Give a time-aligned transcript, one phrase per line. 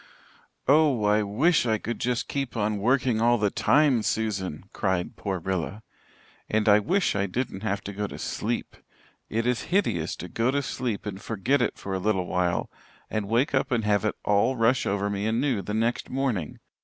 [0.67, 5.37] "Oh, I wish I could just keep on working all the time, Susan," cried poor
[5.37, 5.83] Rilla.
[6.49, 8.75] "And I wish I didn't have to go to sleep.
[9.29, 12.71] It is hideous to go to sleep and forget it for a little while,
[13.11, 16.57] and wake up and have it all rush over me anew the next morning.